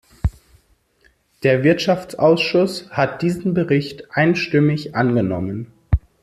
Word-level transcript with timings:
Der 1.43 1.63
Wirtschaftsausschuss 1.63 2.89
hat 2.89 3.21
diesen 3.21 3.53
Bericht 3.53 4.07
einstimmig 4.15 4.95
angenommen. 4.95 5.71